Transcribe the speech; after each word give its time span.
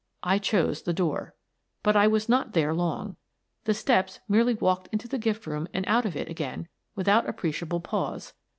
I 0.23 0.39
chose 0.39 0.81
the 0.81 0.93
door. 0.95 1.35
But 1.83 1.95
I 1.95 2.07
was 2.07 2.27
not 2.27 2.53
there 2.53 2.73
long. 2.73 3.17
The 3.65 3.75
steps 3.75 4.19
merely 4.27 4.55
walked 4.55 4.89
into 4.91 5.07
the 5.07 5.19
gift 5.19 5.45
room 5.45 5.67
and 5.75 5.85
out 5.87 6.07
of 6.07 6.15
it 6.15 6.27
again 6.27 6.67
with 6.95 7.07
out 7.07 7.29
appreciable 7.29 7.81
pause. 7.81 8.33